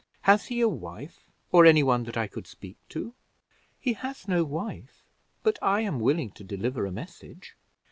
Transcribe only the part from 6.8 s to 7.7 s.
a message."